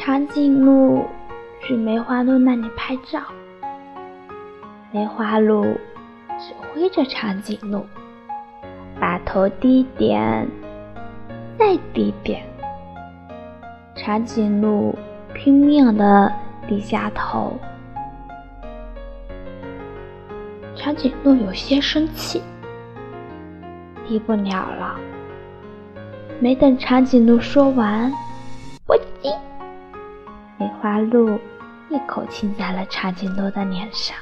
[0.00, 1.04] 长颈鹿
[1.60, 3.20] 去梅花鹿那里拍照，
[4.92, 5.64] 梅花鹿
[6.38, 7.84] 指挥着长颈鹿，
[9.00, 10.46] 把头低点，
[11.58, 12.46] 再低点。
[13.96, 14.96] 长颈鹿
[15.34, 16.32] 拼命地
[16.68, 17.58] 低下头，
[20.76, 22.40] 长颈鹿有些生气，
[24.06, 24.94] 低不了了。
[26.38, 28.12] 没等长颈鹿说完，
[28.86, 29.36] 我叽！
[30.58, 31.40] 梅花鹿
[31.88, 34.16] 一口亲在了长颈鹿的脸上。